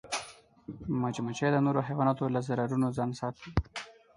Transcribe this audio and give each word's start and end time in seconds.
مچمچۍ 1.01 1.49
د 1.51 1.57
نورو 1.65 1.79
حیواناتو 1.87 2.25
له 2.35 2.39
ضررونو 2.47 2.87
ځان 2.97 3.09
ساتي 3.19 3.49